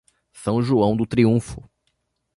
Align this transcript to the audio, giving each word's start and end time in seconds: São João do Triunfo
São 0.33 0.63
João 0.63 0.97
do 0.97 1.05
Triunfo 1.05 1.63